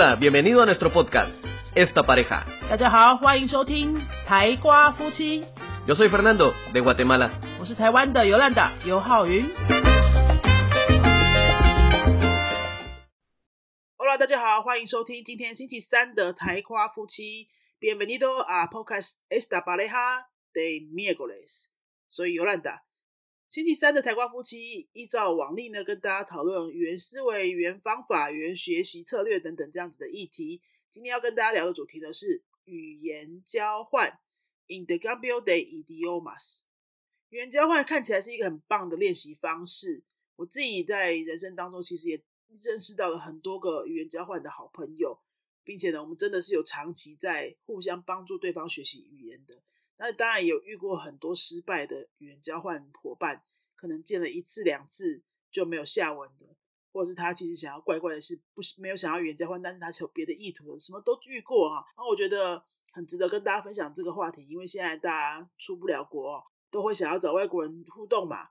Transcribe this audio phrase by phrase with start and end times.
[0.00, 1.32] Hola, bienvenido a nuestro podcast,
[1.74, 2.46] Esta Pareja.
[2.70, 5.44] 大家好，欢迎收听台瓜夫妻
[5.88, 7.32] ，Yo soy Fernando, de Guatemala.
[7.58, 9.44] 我是台湾的尤兰达尤浩云。
[13.96, 17.48] Hola，大家好，欢迎收听今天星期三的台瓜夫妻。
[17.80, 20.22] Bienvenido a podcast Esta Pareja
[20.54, 21.70] de miércoles。
[22.08, 22.82] 所以尤兰达，
[23.48, 30.60] 星期三的台瓜夫妻依照往例呢，跟大家讨论语言思维、语言方法、语言学习策略等等这样子的议题。
[30.90, 34.20] 今天要跟大家聊的主题呢是语言交换
[34.66, 36.64] （intercambio de idiomas）。
[37.30, 40.02] 语言交换看起来是一个很棒的练习方式。
[40.36, 42.22] 我自己在人生当中其实也
[42.62, 45.18] 认识到了很多个语言交换的好朋友，
[45.64, 49.62] 并且呢，我们真的是有长期在互相帮助对方学习语言的。
[50.00, 53.44] 那当然有遇过很多失败的语言交换伙伴，
[53.74, 56.46] 可能见了一次两次就没有下文的，
[56.92, 61.84] 或者是他其实想要怪怪的是不是没有想要语言交换，但是他是有别的意图的，什么都遇过哈。
[61.96, 66.40] 那我觉得很值得跟大家分享这个话题，因为现在大家出不了国，
[66.70, 68.50] 都会想要找外国人互动嘛，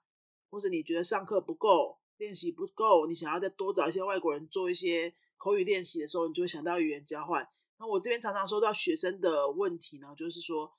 [0.50, 7.48] 或者你觉得上课不够，练习不够，你想要再多找一些外国人做一些口语练习的时候，你就会想到语言交换。
[7.80, 10.74] 那我这边常常收到学生的问题呢，就是说。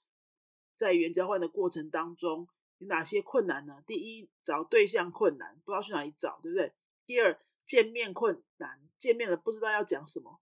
[0.78, 2.46] 在原交换的过程当中，
[2.78, 3.82] 有哪些困难呢？
[3.84, 6.72] 第一，找对象困难，不知道去哪里找，对不对？
[7.04, 10.38] 第二，见面困难，见面了不知道要讲什么，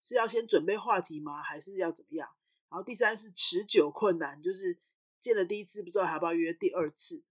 [0.00, 1.42] 是要先准备话题吗？
[1.42, 2.30] 还是要怎么样？
[2.68, 4.78] 然后第三是持久困难，就是
[5.18, 7.24] 见了第一次不知道还要不要约第二次。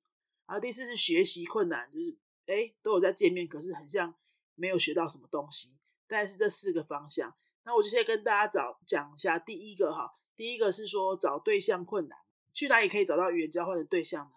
[0.46, 4.14] 然后第四是学习困难，就是哎都有在见面，可是很像
[4.56, 5.78] 没有学到什么东西。
[6.08, 7.34] 大概是这四个方向。
[7.64, 12.20] 那我就先跟大家找讲一下第一个哈，第一个是说找对象困难。
[12.54, 14.36] 去哪里可以找到语言交换的对象呢？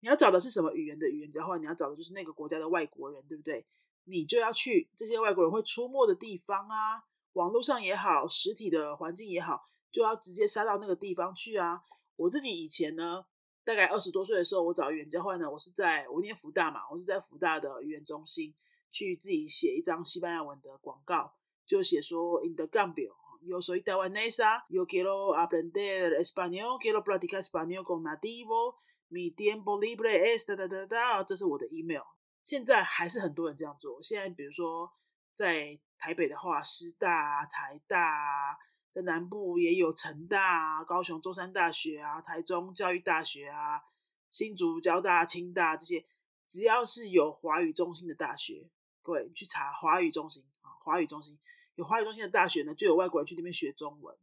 [0.00, 1.60] 你要找的是什么语言的语言交换？
[1.60, 3.66] 你要找的就是那个国家的外国人，对不对？
[4.04, 11.82] 你就要去这些外国人会出没的地方啊，网络上也好，实体的环境也好，就要直接杀到那个地方去啊。
[12.14, 13.24] 我自己以前呢，
[13.64, 18.54] 大概二十多岁的时候，我找语言交换呢，我是在我念福大嘛，我是在福大的语言中心
[18.92, 21.34] 去自己写一张西班牙文的广告，
[21.66, 23.12] 就写说 in the gambio。
[23.42, 28.76] Yo soy taiwanesa, yo quiero aprender español, quiero practicar español con nativo,
[29.10, 32.02] mi tiempo libre es da da da da，这是我的 email。
[32.42, 34.02] 现在还是很多人这样做。
[34.02, 34.92] 现在比如说
[35.34, 38.56] 在台北的话，师大、啊、台大啊，
[38.88, 43.82] 在南部也有成大啊、高雄中山大学啊、台中教育大学啊、
[44.30, 46.04] 新竹交大、清大这些，
[46.46, 48.70] 只要是有华语中心的大学，
[49.02, 51.38] 各位去查华语中心啊，华语中心。
[51.76, 54.16] 有华语中心的大学呢，就有外国人去那边学中文，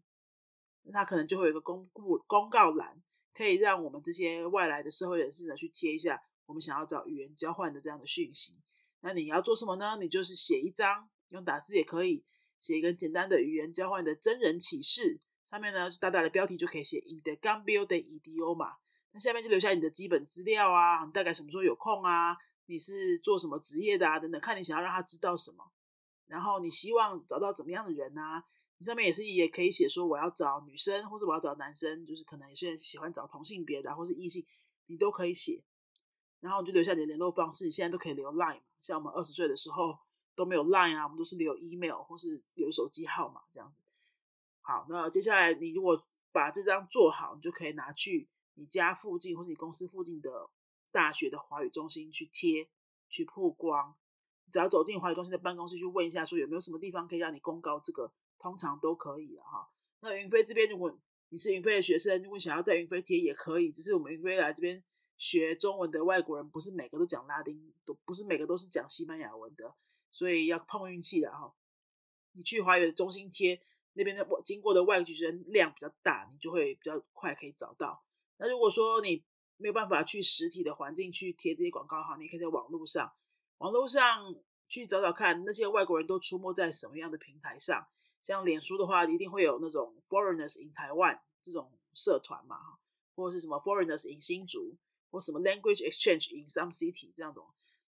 [0.84, 3.02] 那可能就会有一个公布公告栏，
[3.34, 8.56] 可以让我们这些外来的社会人士呢去贴一下我们想要找语言交换的这样的讯息。
[9.02, 9.98] 那你要做什么呢？
[10.00, 12.24] 你就是写一张，用打字也可以，
[12.60, 18.78] 写一个简单的语言交换的真人启事，上面呢大大的标题就可以写 In the Gambio de Idioma，
[19.12, 25.70] 那下面就留下你的基本资料啊，你大概什么时候有空啊，你是做什么职业的啊，等等，看你想要让他知道什么。
[26.34, 28.44] 然后你希望找到怎么样的人啊？
[28.80, 34.44] 你上面也是也可以写说我要找女生，或是我要找男生，就是可能有些人喜欢找同性别的、或是异性，
[34.88, 35.64] 你都可以写。
[36.40, 38.64] 然后你就留下你的联络方式，你现在都可以留 Line 嘛。
[38.82, 39.96] 像我们二十岁的时候
[40.34, 43.80] 都没有 Line 啊，我们都是留 email 或是留手机号码这样子。
[44.62, 50.50] 好，那接下来你如果把这张做好，你就可以拿去你家附近或是你公司附近的
[50.92, 52.68] 大学的华语中心去贴、
[53.08, 53.96] 去曝光。
[54.54, 59.68] 只要走进华语中心的办公室去问一下，说有没有什么地方可以让你公告这个，通常都可以了哈。
[60.02, 60.96] 那云飞这边，如果
[61.30, 64.84] 你是云飞的学生，如果想要在云飞贴也可以，只是我们云飞来这边
[65.18, 69.74] 学中文的外国人，不是每个都讲拉丁，都不是每个都是讲西班牙文的，
[70.12, 71.52] 所以要碰运气的哈。
[72.34, 73.60] 你去华语的中心贴
[73.94, 78.04] 那边的经过的外籍学生量比较大，你就会比较快可以找到。
[78.38, 79.24] 那如果说你
[79.58, 83.12] 没有办法去实体的环境去贴这些广告哈，你可以在网络上。
[83.58, 84.36] 网络上
[84.68, 87.88] 去找找看，那些外国人都出没在什么样的平台上？
[88.22, 92.58] 像脸书的话，一定会有那种 Foreigners in Taiwan 这种社团嘛，
[93.16, 94.78] 或者是什么 Foreigners in 新竹，
[95.12, 97.42] 或什么 Language Exchange in some city 这样的，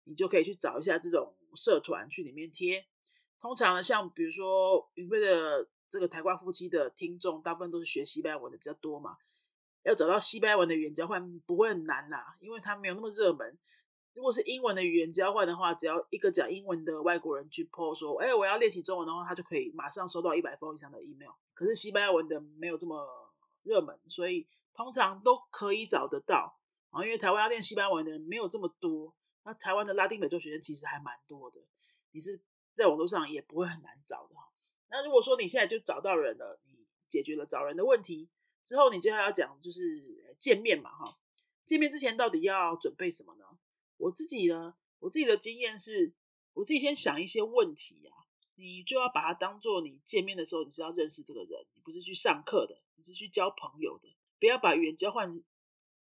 [0.04, 2.86] 你就可以去找一下这种社团去里面贴。
[3.40, 9.16] 通常呢，像比如说云飞的这个台瓜夫妻的听众，大部分都是学西班牙文的比较多嘛，
[9.84, 13.58] 要找到西班牙文的语言交换不会很难啦，因为它没有那么热门。
[14.16, 21.32] 如果是英文的语言交换的话，只要一个讲英文的外国人去 po 说，哎，我要练习中文的话，他就可以马上收到一百封以上的 email。
[21.54, 23.06] 可是西班牙文的没有这么
[23.64, 26.58] 热门，所以通常都可以找得到
[26.90, 27.04] 啊。
[27.04, 29.14] 因为台湾要练西班牙文的人没有这么多，
[29.44, 31.60] 那台湾的拉丁美洲学生其实还蛮多的，
[32.12, 32.42] 你是
[32.74, 34.36] 在网络上也不会很难找的。
[34.88, 38.30] 那如果说你现在就找到人了，你解决了找人的问题
[38.64, 39.82] 之后，你接下来要讲就是
[40.40, 41.18] 见面嘛，哈，
[41.66, 43.45] 见面之前到底要准备什么呢？
[43.98, 46.14] 我自己呢，我自己的经验是，
[46.54, 55.32] 我自己先想一些问题啊，你就要把它当做你见面的时候，你是要认识这个人，你不是去上课的，你是去交朋友的，不要把语言交换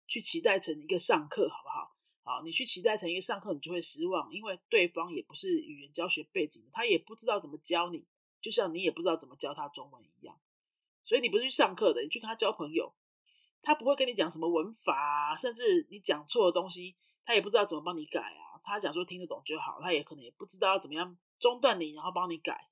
[0.07, 1.95] 去期待成一个上课，好不好？
[2.23, 8.05] 好，你去期待成一个上课，你就会失望，因为对方也不是语言教学背景的，他也不知道怎么教你，
[8.41, 10.39] 就像你也不知道怎么教他中文一样。
[11.03, 12.95] 所以你不是去上课的，你去跟他交朋友，
[13.61, 16.95] 他不会跟你讲什么文法，甚至你讲错的东西，
[17.25, 18.61] 他也不知道怎么帮你改啊。
[18.63, 22.69] 他讲说听得懂就好，他也可能也不知道要怎么样中断你，然后帮你改，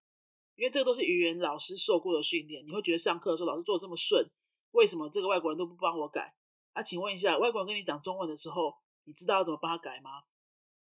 [0.55, 2.65] 因为这个都是语言老师受过的训练。
[2.65, 4.29] 你会觉得上课的时候老师做的这么顺，
[4.71, 6.35] 为什么这个外国人都不帮我改？
[6.71, 8.77] 啊，请问一下，外国人跟你讲中文的时候。
[9.05, 10.23] 你知道怎么帮他改吗？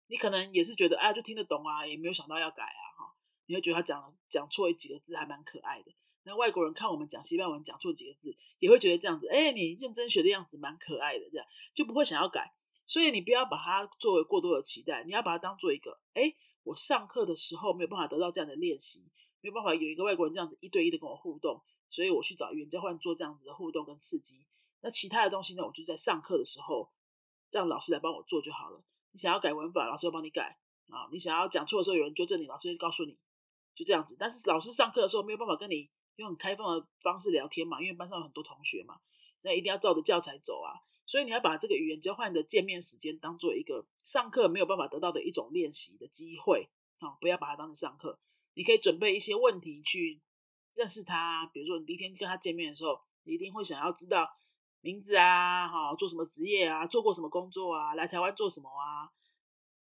[0.07, 3.13] 你可能也是觉得，哎，就听得懂啊，也没有想到要改啊，哈。
[3.47, 5.93] 你会觉得他讲讲错几个字还蛮可爱的。
[6.23, 12.55] 那外国人看我们讲西班牙文讲错几个字，也会觉得这样子，哎，你认真学的样子蛮可爱的，这样就不会想要改。
[12.87, 19.03] 所以你不要把它作为过多的期待，你要把它当做一个，哎，我上课的时候没有办法得到这样的练习，
[19.41, 24.43] 没有办法有一个外国人这样子一对一的跟我互动，所以我去找语言交换做这样子的互动跟刺激。
[24.81, 26.89] 那其他的东西呢，我就在上课的时候。
[27.49, 28.83] 让老师来帮我做就好了。
[29.13, 31.07] 你想要改文法，老师要帮你改啊。
[31.13, 33.17] 你想要讲错的时候，有人纠正你，老师会告诉你，
[33.73, 34.17] 就这样子。
[34.19, 38.99] 但是老师上课的时候没有办法跟你用很开放的方式聊天嘛，因为班上有很多同学嘛，
[39.43, 40.75] 那一定要照着教材走啊。
[41.07, 46.69] 所以你要把这个语言交换的见面时间当做一个上课没有办法得到的一种练习的机会
[46.99, 48.19] 啊，不要把它当成上课。
[48.53, 50.21] 你可以准备一些问题去
[50.75, 54.37] 认识他，比如说你第一天跟他见面的时候，你一定会想要知道。
[54.81, 59.09] 名字啊，哈，做什么职业啊，做过什么工作啊，来台湾做什么啊？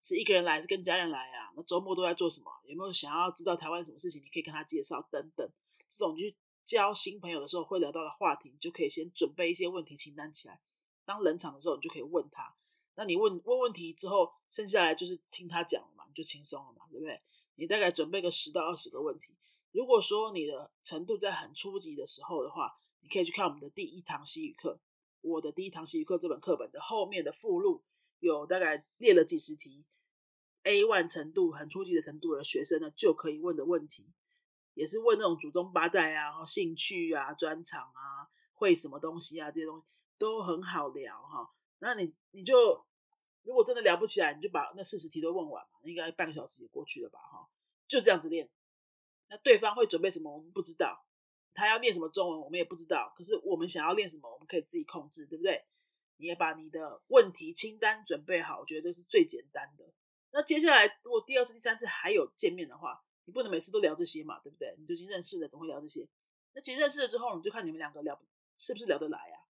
[0.01, 1.51] 是一个人来还，是跟家人来啊？
[1.57, 2.53] 那周末都在做什么？
[2.67, 4.23] 有没有想要知道台湾什么事情？
[4.23, 5.51] 你可以跟他介绍等等。
[5.89, 10.61] 这种去交新朋友的时候会聊到的话题，你就可以先准备一些问题清单起来。
[11.05, 12.55] 当冷场的时候，你就可以问他。
[12.95, 17.21] 那你问问问题之后，剩下来就是听他讲了嘛，你就轻松了嘛，对不对？
[17.55, 19.35] 你大概准备个十到二十个问题。
[19.73, 24.79] 如果说你的程度在很初级的时候的话，你可以去看我们的第一堂西语课，
[25.23, 27.83] 我的第一堂西语课这本课本的后面的附录
[28.21, 29.87] 有大概列了几十题
[30.65, 34.13] ，A one 程度很初级的程度的学生呢就可以问的问题，
[34.75, 39.87] 也是问那种祖宗八代啊、兴趣啊、专长啊、会什么东西啊这些东西
[40.19, 41.51] 都很好聊哈。
[41.79, 42.85] 那你你就
[43.43, 47.49] 如果真的聊不起来，你就把那四十题都问完嘛，应该半个小时也过去了吧哈，
[47.89, 48.49] 就这样子练。
[49.29, 51.07] 那对方会准备什么，我们不知道。
[51.55, 53.13] 他要练什么中文，我们也不知道。
[53.15, 55.65] 可是我们想要练什么，我们可以自己控制，对不对？
[56.17, 59.93] 你也把你的问题清单准备好，我觉得这是最简单的。
[60.31, 64.75] 那接下来，如果第二次、第三次还有见面的话，你不能每次都聊这些嘛，对不对？
[64.79, 66.09] 你都已经认识了，怎么会聊这些？
[66.55, 68.19] 那其实认识了之后，你就看你们两个聊
[68.57, 69.42] 是不是聊得来啊？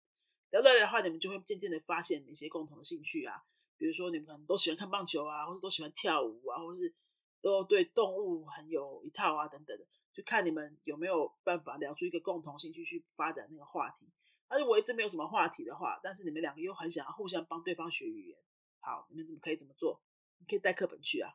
[0.53, 3.43] 聊得来的话，你们就会渐渐的发现一些共同的兴趣啊，
[3.77, 6.95] 比如说你们可能都喜欢看棒球啊，或者都喜欢跳舞啊，或是
[7.41, 9.87] 都对动物很有一套啊，等等的。
[10.13, 14.07] 就看你们有没有办法聊出一个共同兴趣去发展那个话题。
[14.47, 18.39] 而且我一直没有什么话题的话，但是你们两个又很想要互相帮对方学语言，
[18.81, 20.03] 好，你们怎么可以怎么做？
[20.39, 21.33] 你可以带课本去啊，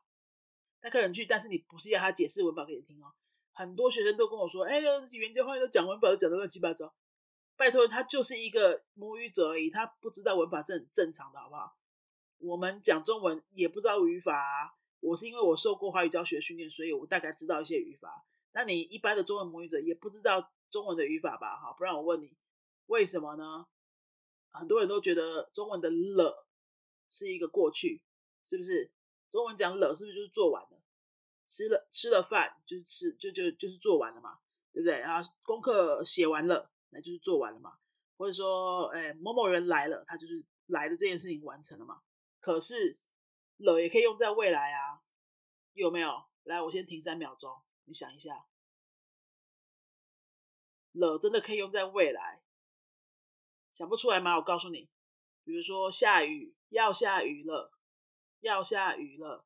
[0.79, 3.15] 带课本去，但是你不是要他解释文法给你听哦。
[3.53, 6.93] 很多学生都跟我说：“哎，语言交换都讲文法都讲的乱七八糟。”
[7.57, 11.75] 拜托，他就是一个母语者而已，他不知道文法是很正常的，好不好？
[12.37, 14.77] 我们讲中文也不知道语法啊。
[14.99, 18.25] 我是因为我受过华语教学训练，所以我大概知道一些语法。
[18.53, 21.55] 那你一般的中文母语者也不知道中文的语法吧？
[21.57, 22.31] 哈，不然我问你，
[22.85, 23.65] 为什么呢？
[24.49, 26.47] 很多人都觉得中文的了
[27.09, 28.03] 是一个过去，
[28.43, 28.91] 是不是？
[29.29, 30.83] 中文讲了是不是就是做完了？
[31.45, 34.39] 吃了吃了饭就是吃就就就是做完了嘛，
[34.73, 34.99] 对不对？
[34.99, 37.77] 然后功课写完了，那就是做完了嘛。
[38.17, 42.01] 或者说，哎，某某人来了，他就是来的这件事情完成了嘛。
[42.39, 42.97] 可是
[43.57, 45.01] 了也可以用在未来啊，
[45.73, 46.25] 有没有？
[46.43, 47.51] 来，我先停三秒钟。
[47.85, 48.47] 你想一下，
[50.91, 52.43] 了真的可以用在未来？
[53.71, 54.35] 想不出来吗？
[54.37, 54.89] 我告诉你，
[55.43, 57.71] 比如说下雨，要下雨了，
[58.39, 59.45] 要下雨了，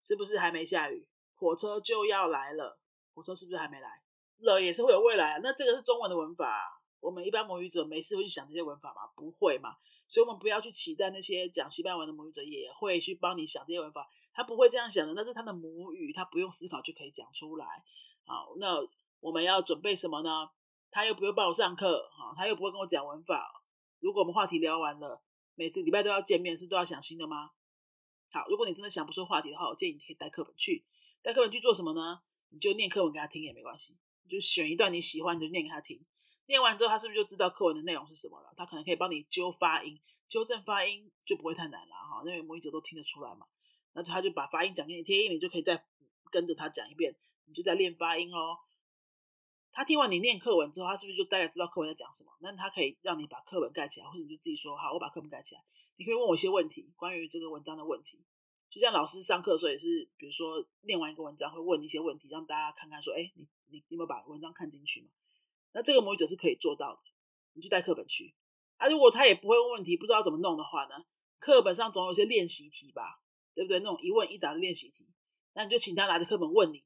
[0.00, 1.08] 是不是还没下雨？
[1.34, 2.80] 火车就要来了，
[3.14, 4.02] 火车是不是还没来？
[4.38, 5.40] 了也是会有未来啊。
[5.42, 9.06] 那这个是中文的文法，我们一般母语者没事会去想这些文法吗？
[9.14, 9.76] 不会嘛。
[10.06, 14.08] 所以，我们不要去期待那些讲西班牙文的母语者也会去帮你想这些文法。
[14.32, 17.66] 他不会这样想的，那是他的母语，他不用思考就可以讲出来。
[18.24, 18.76] 好，那
[19.20, 20.50] 我们要准备什么呢？
[20.90, 23.62] 他又不用帮我上课，哈，他又不会跟我讲文法。
[23.98, 25.22] 如果我们话题聊完了，
[25.54, 27.50] 每次礼拜都要见面，是都要想新的吗？
[28.30, 30.84] 好，如果你真的想不出话题的话，我建议你可以带课本去。
[31.22, 32.20] 带课本去做什么呢？
[32.50, 33.96] 你就念课文给他听也没关系。
[34.28, 36.04] 就选一段你喜欢的念给他听。
[36.46, 38.52] 念完之后，他是不是就知道课文的内容是什么了？
[38.56, 42.22] 他可能可以帮你纠发音、纠正发音，就不会太难了哈。
[42.24, 43.46] 因为母语者都听得出来嘛。
[43.92, 45.84] 那他就把发音讲给你听，你就可以再
[46.30, 47.14] 跟着他讲一遍，
[47.46, 48.58] 你就在练发音哦。
[49.72, 52.30] 他听完你念课文之后，他是不是就大概知道课文在讲什么？
[52.40, 55.64] 那他可以让你把课文盖起来，或者你就自己说好，我把课文盖起来。
[55.96, 58.24] 你可以问我一些问题，关于这个文章的问题。
[58.68, 65.08] 就像老师上课的时候也是，比如说念完一个文章会问一些问题，让大家看看说，哎，你你有没有把文章看进去嘛？
[65.76, 67.00] 那这个母语者是可以做到的，
[67.52, 68.34] 你就带课本去。
[68.78, 71.04] 啊，如果他也不会问问题，不知道怎么弄的话呢，
[71.38, 73.20] 课本上总有些练习题吧，
[73.54, 73.80] 对不对？
[73.80, 75.06] 那种一问一答的练习题，
[75.52, 76.82] 那你就请他拿着课本问你，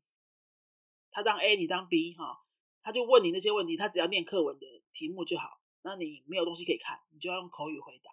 [1.12, 2.42] 他当 A，你当 B 哈，
[2.82, 5.60] 他就问你那些问题，他只要念课文的题目就好。
[5.82, 8.10] 那你没有东西可以看，你就要用口语回答，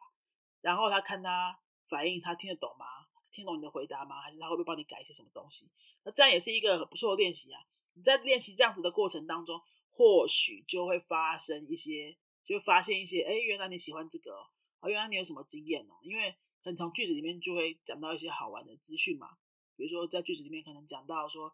[0.61, 2.85] 然后他看他反应，他听得懂吗？
[3.31, 4.21] 听懂你的回答吗？
[4.21, 5.67] 还是他会不会帮你改一些什么东西？
[6.03, 7.59] 那这样也是一个不错的练习啊！
[7.95, 9.59] 你在练习这样子的过程当中，
[9.97, 14.31] 或许就会发生一些，就会发现一些，哎，原来你喜欢这个，
[14.79, 15.97] 哦，原来你有什么经验哦？
[16.03, 16.31] 因为
[16.63, 19.37] 可能从句子里面就会讲到一些好玩的资讯嘛。
[19.75, 21.51] 比如说在句子里面可能讲到说，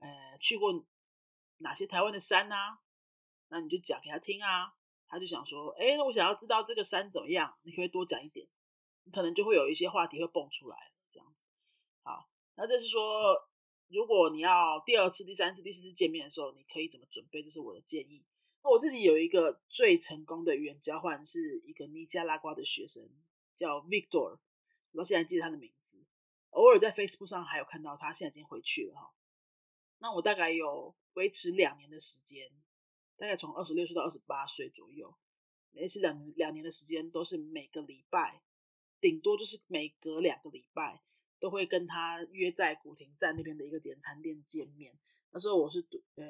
[0.00, 0.84] 呃，去过
[1.58, 2.80] 哪些台湾的山啊？
[3.48, 4.74] 那你就讲给他听啊，
[5.08, 7.56] 他就想说，哎，那我想要知道这个山怎么样？
[7.62, 8.46] 你可以多讲一点，
[9.04, 10.76] 你可能就会有一些话题会蹦出来。
[11.08, 11.44] 这样子，
[12.02, 13.48] 好，那这是说，
[13.88, 17.42] 如果你要第二次、第三次、第四次见面的时候，你可以怎么准备？
[17.42, 18.24] 这是我的建议。
[18.62, 23.08] 那我自己有一个最成功的语言交换，是一个尼加拉瓜的学生，
[23.54, 24.38] 叫 Victor，
[24.90, 26.04] 我到现在记得他的名字，
[26.50, 29.14] 偶尔在 Facebook 上还有看到他，现在已经回去了哈。
[29.98, 32.50] 那我大概有维持两年的时间，
[33.16, 35.14] 大概从二十六岁到二十八岁左右，
[35.70, 38.42] 每次两两年的时间都是每个礼拜。
[38.98, 41.02] 顶多就是每隔两个礼拜
[41.38, 44.92] 都会跟他约在古亭站那边的一个简餐店见面。
[45.32, 46.24] 那时候我是呃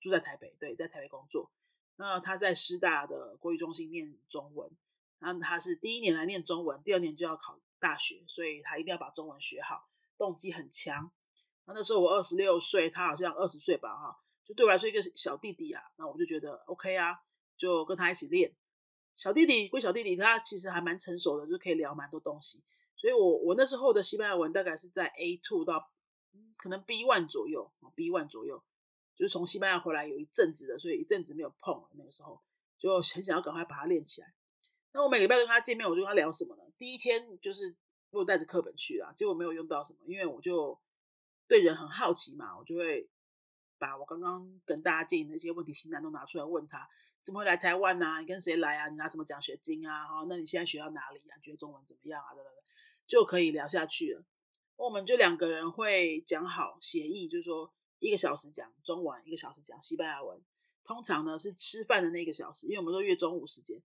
[0.00, 1.50] 住在台北，对，在台北工作。
[1.96, 4.70] 那他在师大的国语中心念中文，
[5.18, 11.10] 然后他是第一年来念中文，第二年就要考大学，所以他一定要把中文学好，动机很强。
[11.66, 15.82] 那那时候我二十六岁，他好像二十岁吧，哈，就对我来说一个小弟弟啊。
[15.96, 17.16] 那我就觉得 OK 啊，
[17.56, 18.54] 就跟他一起练。
[19.14, 22.62] 小弟弟归小弟弟，他其实还蛮成熟的，就可以聊蛮多东西。
[22.96, 25.90] 所以，我我那时候的西班牙文大概是在 A two 到
[26.56, 28.62] 可能 B one 左右，B one 左右，
[29.14, 31.88] 就是从西班牙回来有一阵子的，所以一阵子没有碰了。
[31.94, 32.40] 那个时候
[32.78, 34.32] 就很想要赶快把它练起来。
[34.92, 36.62] 那我每个礼拜跟他见面，我就跟他聊什么呢？
[36.78, 37.76] 第一天就是
[38.10, 40.80] 我带着课本去啦，结果没有用到什么，因为我就
[41.46, 43.10] 对人很好奇嘛，我就会
[43.76, 46.88] 把我刚刚跟大家建议那些问题清单都拿出来问他。
[47.24, 48.20] 怎么会来台湾呢？
[48.20, 48.88] 你跟谁来啊？
[48.88, 50.06] 你拿什么奖学金啊？
[50.06, 51.38] 哈，那你现在学到哪里啊？
[51.42, 52.34] 觉得中文怎么样啊？
[52.34, 52.63] 对对对，
[53.06, 54.24] 就可以聊下去了。
[54.76, 60.42] 我们就两个人会讲好协议，就是说一个小时讲中文，一个小时讲西班牙文。
[60.84, 63.82] 通常呢是吃饭的那个小时，因为我们都约中午时间，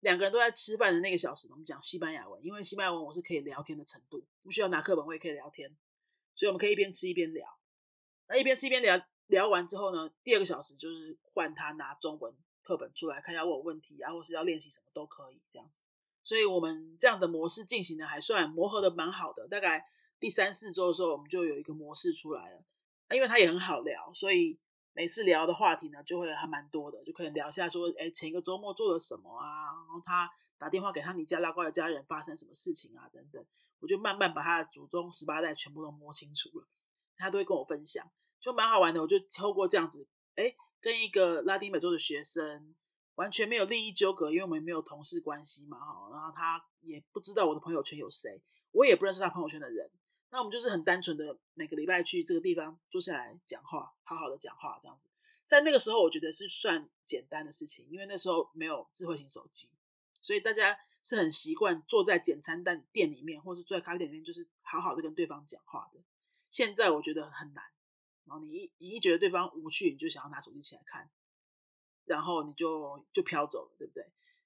[0.00, 2.44] 两个人都在吃饭的那个小时，我们讲西班牙文。
[2.44, 5.76] 因为西班牙文我是可以聊天的程度，不需要拿课本，我也可以聊天，
[6.34, 7.58] 所以我们可以一边吃一边聊。
[8.28, 12.36] 那一边吃一边聊，聊完之后呢，第二个小时就是换他拿中文。
[12.62, 15.80] 课本出来看一下，我问题啊，或是要练习什么都可以这样子。
[16.28, 19.48] 所以，我们这样的模式进行的还算磨合的蛮好的。
[19.48, 19.82] 大概
[20.20, 22.62] 第三四周的时候，我们就有一个模式出来了。
[23.14, 24.58] 因为他也很好聊，所以
[24.92, 29.72] 每次聊的话题呢，就会还蛮多的，就可以聊一下说，哎，前一个周末做了什么啊？
[29.72, 33.08] 然后他打电话给他尼加拉瓜的家人，发生什么事情啊？
[33.10, 33.42] 等等，
[33.80, 36.68] 我就慢慢把他的祖宗十八代全部都摸清楚了。
[37.16, 38.06] 他都会跟我分享，
[38.38, 39.00] 就蛮好玩的。
[39.00, 40.54] 我就透过这样子，哎。
[40.80, 42.72] 跟一个拉丁美洲的学生
[43.18, 49.90] 完全没有利益纠葛，因为我们没有同事关系嘛，哈，然后他也不知道我的朋友圈有谁，我也不认识他朋友圈的人，
[50.30, 55.08] 那我们就是很单纯的每个礼拜去这个地方坐下来讲话，好好的讲话这样子。
[55.46, 59.68] 在那个时候，我觉得是算简单的事情，因为那时候没有智慧型手机，
[60.20, 65.98] 所以大家是很习惯坐在简餐店店里面，或是坐在咖啡店里面，就是好好的跟对方讲话的。
[66.48, 67.64] 现在我觉得很难。
[68.26, 71.10] 然后你一你一觉得对方无趣，你就想要拿手机起来看，
[72.08, 74.04] 然后你就就飘走了，对不对？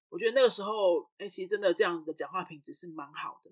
[0.08, 3.50] 我觉得那个时候，哎，其实真的这样子的讲话品质是蛮好的。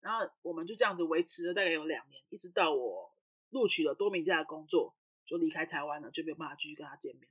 [0.00, 3.12] 然后我们就这样子维持了大概有两年，一直到我
[3.50, 7.28] 录取了多名家的工作，就离开台湾了，就没有办法继续跟他见面。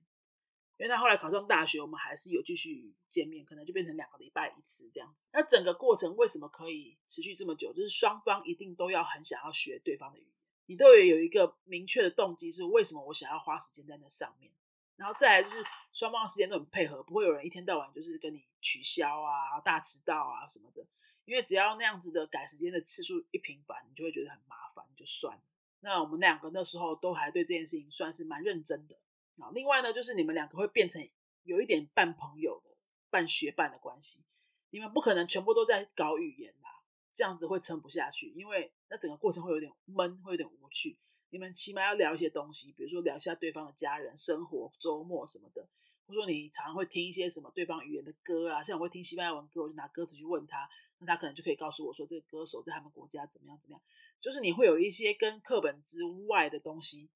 [0.78, 5.26] 因为他后来考上大学，我们还是有继续见面，可能就变成两个礼拜一次这样子。
[5.34, 7.74] 那整个过程为什么可以持续这么久？
[7.74, 10.32] 就是双方一定都要很想要学对方的语言。
[10.68, 14.54] 你都有有一个明确的动机，是为什么我想要花时间在那上面，
[14.96, 20.86] 然后再来就是双方时间都很配合，不会有人一天到晚就是跟你取消啊、大迟到啊什么的。
[21.26, 25.44] 因为只要那样子的改时间的次数一频繁，你就会觉得很麻烦，就算了。
[25.82, 29.00] 那我们两个那时候都还对这件事情算是蛮认真的，
[29.38, 29.52] 啊。
[29.54, 31.08] 另外呢，就是你们两个会变成
[31.44, 32.76] 有一点半朋友的、
[33.12, 34.24] 半学伴的关系。
[34.72, 36.82] 你们不可能全部都在搞语言啦，
[37.14, 40.98] 这样子会撑不下去，因为那整个过程会有点闷，会有点无趣。
[41.30, 45.68] 你们起码要聊一些东西，比如说聊一下对方的家人、生活、周末什么的。
[46.08, 50.68] 或者说你常常会听一些什么对方语言的歌啊，像我会听西班牙文歌，我就拿歌词去问他，
[50.98, 53.82] 那他可能就可以告诉我说这个歌手在他们国家怎么样怎么样。
[54.20, 57.12] 就是你会有一些跟课本之外的东西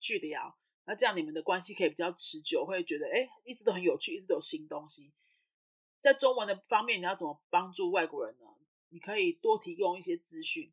[0.00, 5.12] 去聊，那这样你们的关系可以比较持久，会觉得哎一直都很有趣，一直都有新东西。
[6.00, 8.46] 在中文的方面，你要怎么帮助外国人呢？
[8.88, 10.72] 你可以多提供一些资讯。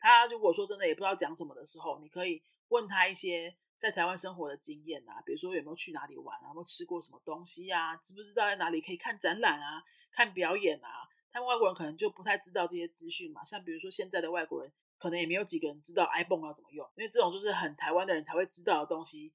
[0.00, 3.56] 他如果说真的也不知道讲什么的时候，你可以问他一些。
[3.80, 7.96] 在台湾生活的经验啊，比如说有没有去哪里玩啊，有没有吃过什么东西呀？
[7.96, 11.08] 知不知道在哪里可以看展览啊、看表演啊？
[11.32, 13.42] 他们外国人可能就不太知道这些资讯嘛。
[13.42, 19.32] 像比如说现在的外国人，可能也没有几个人知道 iPhone 要怎么用，因为这种就是很台湾的人才会知道的东西。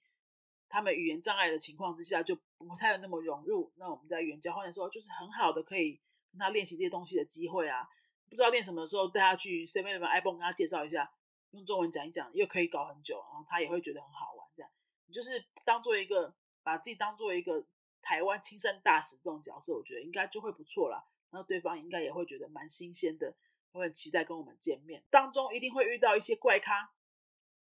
[0.70, 3.74] 他们语言障碍的情况之下，就不太那么融入。
[3.78, 6.00] 那我们在语言交换的时候，就是很好的可以
[6.32, 7.90] 跟他练习这些东西的机会啊。
[8.30, 11.12] 不知道练什么的时候，带他去 Seven 的 iPhone 跟他介绍一下。
[11.52, 14.46] 用中文讲一讲，又可以搞很久，然后他也会觉得很好玩。
[14.54, 14.70] 这样，
[15.06, 17.66] 你就是当做一个把自己当做一个
[18.02, 21.06] 台湾亲生大使这种角色，我觉得应该就会不错啦。
[21.30, 23.34] 然后对方应该也会觉得蛮新鲜的，
[23.72, 25.02] 会很期待跟我们见面。
[25.10, 26.92] 当中一定会遇到一些怪咖、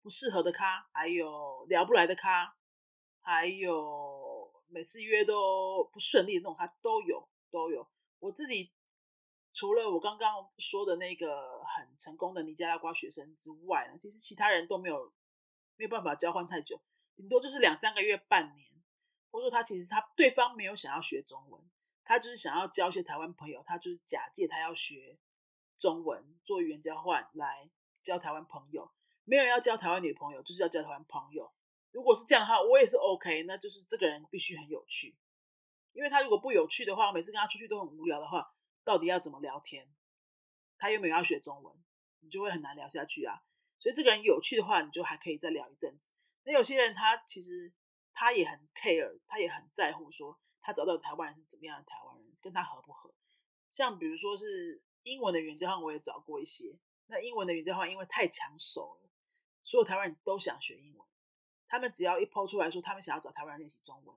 [0.00, 2.56] 不适合的咖，还有聊不来的咖，
[3.20, 7.86] 还有每次约都不顺利的那种咖都有，都有。
[8.20, 8.72] 我自己。
[9.54, 15.10] 除了我刚刚说的那个很成功的尼加拉瓜学生之外呢，其实其他人都没有
[15.76, 16.82] 没有办法交换太久，
[17.14, 18.68] 顶多就是两三个月、半年。
[19.30, 21.60] 或者说他其实他对方没有想要学中文，
[22.04, 25.18] 他就是想要交一些台湾朋友，他就是假借他要学
[25.76, 27.68] 中文做语言交换来
[28.00, 28.88] 交台湾朋友，
[29.24, 31.52] 没有要交台湾女朋友，就是要交台湾朋友。
[31.90, 35.16] 如果是这样的话，我也是 OK，那就是这个人必须很有趣，
[35.92, 38.54] 因为他如果不有趣的话，我每次跟他出去都很无聊的话。
[38.84, 39.88] 到底要怎么聊天？
[40.76, 41.74] 他又没有要学中文，
[42.20, 43.42] 你就会很难聊下去啊。
[43.78, 46.12] 所以这个人有趣的话，你就还可以再聊一阵子。
[46.42, 47.72] 那有些人他其实
[48.12, 53.14] 他也很 care，他也很在乎，说他找到台湾人是怎么样的台湾人，跟他合不合。
[53.70, 56.78] 像比如说是英文的语言交换，我也找过一些。
[57.06, 59.10] 那英文的语言交换因为太抢手了，
[59.62, 61.08] 所有台湾人都想学英文。
[61.68, 64.16] 他们只要一抛出来说他们想要找台湾人练习中文，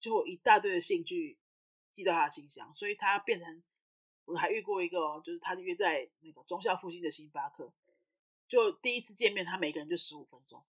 [0.00, 1.38] 就有一大堆的兴趣
[1.92, 3.62] 寄到他的信箱，所以他变成。
[4.24, 7.72] 我还遇过一个哦，就是他约在那个中校附近的星巴克，
[8.48, 10.64] 就第一次见面，他每个人就十五分钟，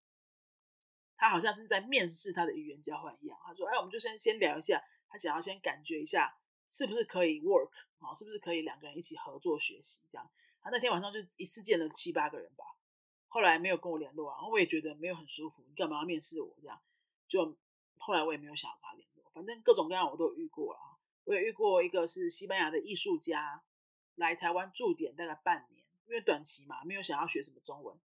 [1.15, 3.39] 他好像是在面试他的语言交换一样。
[3.45, 6.37] 他说：“哎，我们就先先聊一下，他想要先感觉一下
[6.67, 10.29] 是不是可以 work 啊，是不是可以两个人一起合作学习这样。”
[10.61, 12.65] 他那天晚上就一次见了七八个人吧，
[13.27, 16.81] 后来没有跟我联络啊，我也觉得没有很舒服，你干嘛要面试我这样？
[17.27, 17.55] 就
[17.97, 20.94] 后来我也没有想要跟他联络，反正各种各样我都遇过了。
[21.25, 23.63] 我也遇过一个是西班牙的艺术家
[24.15, 27.97] 来台湾驻点大概半年，因为短期嘛，没有想要学什么中文，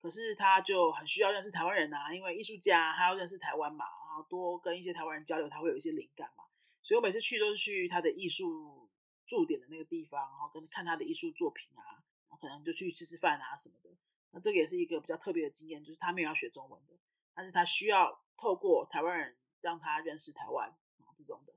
[0.00, 6.44] 可是他就很需要认识台湾人啊，因为艺术家他要认识台湾嘛，然后多跟一些台湾人交流，他会有一些灵感嘛，
[6.82, 8.88] 所以我每次去都是去他的艺术
[9.26, 11.82] 驻点的那个地方，然后跟看他的艺术作品啊，
[12.28, 13.90] 然后可能就去吃吃饭啊什么的。
[14.30, 16.94] 那这个也是一个比较特别的经验，就是他没有要学中文的，
[17.34, 20.72] 但是他需要透过台湾人让他认识台湾
[21.16, 21.52] 这种的。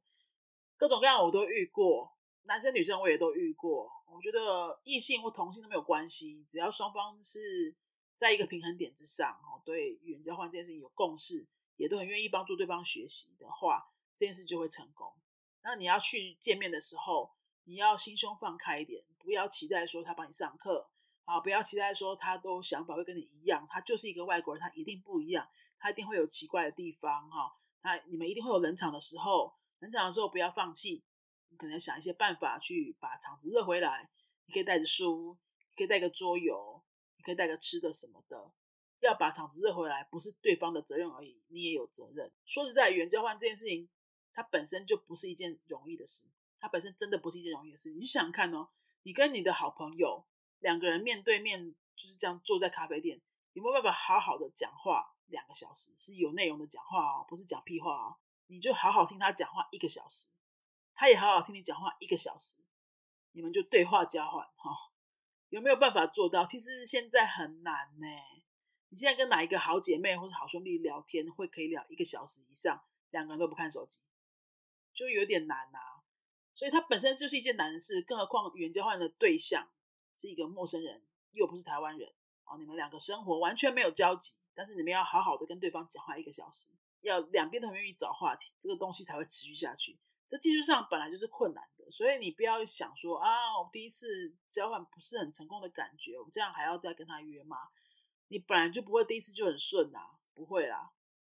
[0.79, 2.09] 各种各样我都遇过，
[2.43, 3.91] 男生女生我也都遇过。
[4.07, 7.75] 我觉得异性或同性都没有关系，只要双方是
[8.15, 15.11] 在一个平衡点之上，哦，对语言交换这件事情有共识，也都很愿意帮助对方学习的话，这件事就会成功。
[15.63, 17.33] 那你要去见面的时候，
[17.65, 20.89] 你要心胸放开一点，不要期待说他帮你上课，
[21.25, 25.45] 啊，不要期待说他都想法会跟你一样，他就是一个外国人，他一定不一样，
[25.77, 29.58] 他一定会有奇怪的地方，哈，他你们一定会有冷场的时候。
[29.79, 31.03] 很长的时候不要放弃，
[31.49, 34.09] 你可能要想一些办法去把场子热回来。
[34.45, 35.37] 你可以带着书，
[35.69, 36.83] 你可以带个桌游，
[37.17, 38.51] 你可以带个吃的什么的。
[38.99, 42.29] 要把场子热回来，不是对方的责任而已，你也有责任。
[42.45, 43.87] 说实在，语言交换这件事情，
[44.33, 46.25] 它本身就不是一件容易的事。
[46.57, 47.91] 它本身真的不是一件容易的事。
[47.91, 48.67] 你想想看哦，
[49.03, 50.25] 你跟你的好朋友
[50.59, 53.21] 两个人面对面就是这样坐在咖啡店，
[53.53, 55.93] 有没有办法好好的讲话两个小时？
[55.95, 58.17] 是有内容的讲话哦，不是讲屁话哦。
[58.51, 60.27] 你就好好听他讲话一个小时，
[60.95, 62.55] 他也好好听你讲话一个小时，
[63.33, 64.91] 你们就对话交换哈，
[65.49, 66.45] 有没有办法做到？
[66.47, 68.07] 其实现在很难呢。
[68.89, 73.99] 你现在跟哪一个好姐妹或者好兄弟聊天，会可以聊一个小时以上，两个人都不看手机，
[74.91, 75.77] 就有点难呐。
[76.51, 79.69] 所以它本身就是一件难事，更何况语言交换的对象
[80.15, 82.57] 是一个陌生人，又不是台湾人哦。
[82.57, 86.69] 你们两个生活完全没有交集，但是你们要好好的跟对方讲话一个小时。
[87.01, 89.97] 要两边都很愿意找话题，这个东西才会持续下去。
[90.27, 97.57] 这技术上本来就是困难的，所以你不要想说啊，我第一次交换不是很成功的感觉，我这样还要再跟他约吗？
[98.27, 100.01] 你本来就不会第一次就很顺啊，
[100.35, 100.91] 不会啦。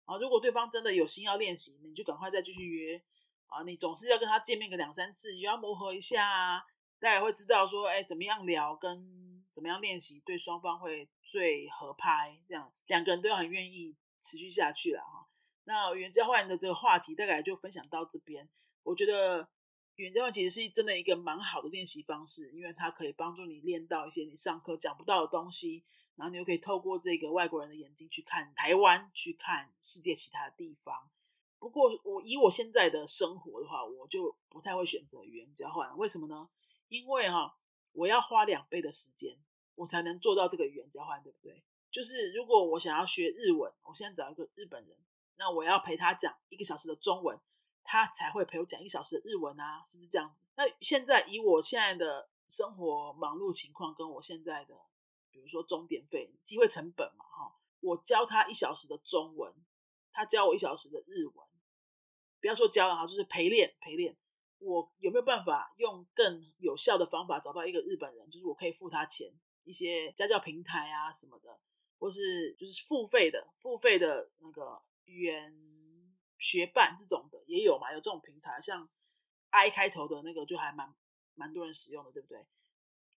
[0.06, 3.02] 啊，如果对方真的有心要练习，你就赶快再继续约
[3.48, 3.64] 啊。
[3.64, 6.64] 你总是要跟他见面个两三次，也要磨合一下啊，
[7.00, 15.23] 大家会知道说，哎，怎么样聊跟怎么样练习，对双方会最合拍，这样两个人都要很愿意持续下去了哈。
[15.66, 18.50] 那语言交换的这个话题大概就分享到这边。
[18.84, 19.48] 我觉得
[19.96, 25.84] 语言交换其实是真的一个蛮好的练习方式，因为它可以帮助你练到一些你上课讲不到的东西。
[26.16, 31.10] 然后你又可以透过这个外国人的眼睛去看台湾，去看世界其他的地方。
[31.58, 35.98] 不过我以我现在的生活的话，我就不太会选择语言交换。
[35.98, 36.48] 为什么呢？
[36.88, 37.58] 因为哈，
[37.94, 39.40] 我要花两倍的时间，
[39.74, 41.64] 我才能做到这个语言交换，对不对？
[41.90, 44.96] 就是如果我想要学日文，我现在找一个日本人，
[45.38, 47.40] 那我要陪他讲一个小时的中文，
[47.84, 50.42] 他才会陪我讲一小时的日文啊，是不是这样子？
[50.56, 54.76] 那现在以我现在的生活忙碌情况，跟我现在的。
[55.32, 59.52] 比如说钟点费、机会成本嘛，哈，我教他一小时的中文，
[60.12, 61.48] 他教我一小时的日文，
[62.40, 64.16] 不要说教了哈，就是陪练陪练。
[64.60, 68.30] 我有没有办法用更有效的方法找到一个日本人？
[68.30, 71.60] 就是我可以付他钱，一些家教平台啊什么的，
[71.98, 75.56] 或是就是付费的、付费的那个语言
[76.38, 77.92] 学伴这种的也有嘛？
[77.92, 78.90] 有这种平台，像
[79.50, 80.94] I 开头的那个就还蛮
[81.36, 82.46] 蛮多人使用的，对不对？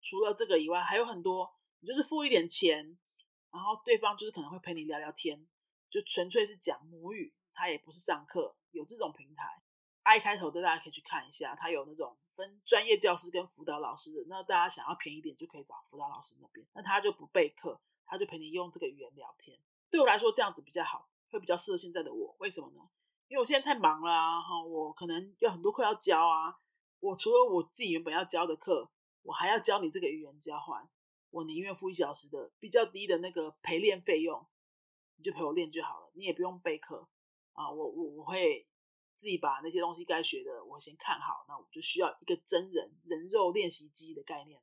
[0.03, 1.55] 除了这个以外，还有很多。
[1.81, 2.97] 你就是付一点钱，
[3.51, 5.47] 然后对方就是可能会陪你聊聊天，
[5.91, 9.63] 就纯粹是讲母语，他也不是上课，有这种平台
[10.03, 19.61] ，I 开头的大家可以去看一下，他有那种分专业教师跟辅导老师的，那大家想要便宜点就可以找辅导老师那边，那他就不备课，他就陪你用这个语言聊天。
[19.91, 22.37] 对我来说这样子比较好，会比较适合现在的我。
[22.39, 22.81] 为什么呢？
[23.27, 26.57] 因为我现在太忙了啊，哈，我可能有很多课要教啊，
[27.01, 28.89] 我除了我自己原本要教的课，
[29.23, 30.89] 我还要教你这个语言交换。
[31.31, 34.47] 我宁愿付一小时的比较低的那个陪练费用，
[35.17, 37.09] 你就陪我练就好了，你也不用备课
[37.55, 37.69] 啊。
[37.69, 38.69] 我我我会
[39.17, 44.61] 自己把那些东西该学的我先看好，那我就需要一个真人人肉练习机的概念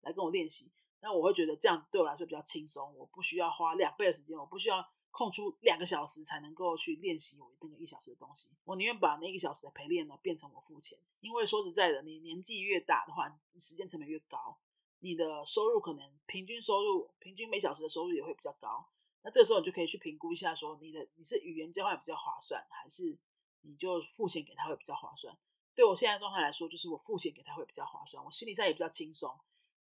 [0.00, 0.72] 来跟我练习。
[1.00, 4.82] 那我会觉得这样子对我来说比较轻松，我不需要花两倍的时间，我不需要
[5.16, 8.50] 空出两个小时才能够去练习我那个一小时的东西。
[8.64, 14.58] 我宁愿把那一小时的陪练呢变成我付钱，因为说实在的，你年纪越大的话，你时间成本越高。
[14.98, 18.86] 你的收入可能平均收入，平均每小时的收入也会比较高。
[19.22, 23.18] 那这时候你就可以去评估一下，说你的你是语言交换比较划算，还是
[23.62, 25.34] 你就付钱给他会比较划算？
[25.74, 29.30] 对我现在状态来说，就是我付钱给他会比较划算，我心理上也比较轻松。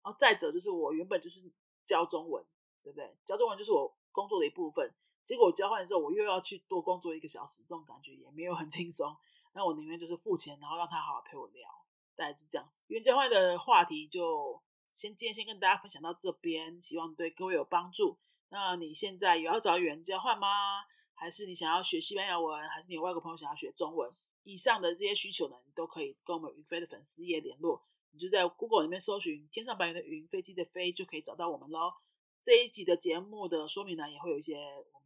[0.02, 1.42] 然后再者就是我原本就是
[1.84, 2.44] 教中文，
[2.84, 3.16] 对不对？
[3.24, 4.92] 教中文就是我工作的一部分。
[5.24, 9.16] 结果我交换的时候，我又要去多工作一个小时，这种感觉也没有很轻松。
[9.52, 11.68] 那我宁愿就是付钱，然后让他好好陪我聊，
[12.14, 12.82] 大概是这样子。
[12.88, 14.62] 语言交换的话题就。
[14.96, 18.16] 先今天先跟大家分享到这边，希望对各位有帮助。
[18.50, 20.46] 那你现在有要找语言交换吗？
[21.14, 22.68] 还是你想要学西班牙文？
[22.68, 24.08] 还是你有外国朋友想要学中文？
[24.44, 27.82] 以上的这些需求呢，你都可以跟我们云飞的粉丝页联络。
[28.12, 31.92] 你就在 Google 里面搜寻“天上白云的云，飞机的飞”，就可以找到我们喽。
[32.40, 34.56] 这一集的节目的说明呢，也会有一些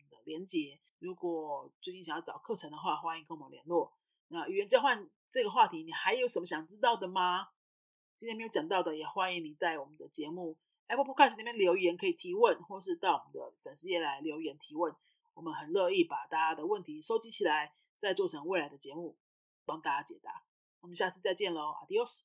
[0.08, 0.80] 的连接。
[0.98, 3.92] 如果最近想要找课程的话，欢迎跟我们联络。
[4.28, 7.48] 那语言交换这个话题，你还有什么想知道的吗？
[8.16, 10.56] 今天没有讲到的，也欢迎你在我们的节目
[10.88, 14.94] Apple Podcast 那边留言，可以提问，或是到我们的粉丝页来留言提问。
[15.34, 19.16] 我们很乐意把大家的问题收集起来，再做成未来的节目，
[19.64, 20.42] 帮大家解答。
[20.80, 22.24] 我们下次再见喽，Adios。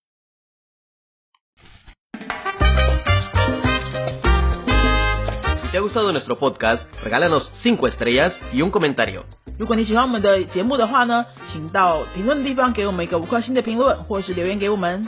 [5.73, 9.25] Si te ha gustado nuestro podcast, regálanos cinco estrellas y un comentario.
[9.59, 15.07] 如果你喜欢我们的节目的话呢，请到评论的地方给我们一个五颗星的评论，或是留言给我们。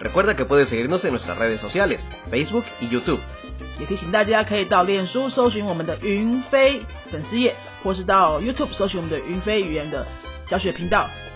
[0.00, 1.98] Recuerda que puedes seguirnos en nuestras redes sociales,
[2.30, 3.18] Facebook y YouTube.
[3.80, 10.06] 也提醒大家可以到脸书搜寻我们的云飞粉丝页，或是到 YouTube 搜寻我们的云飞语言的
[10.46, 11.08] 教学频道，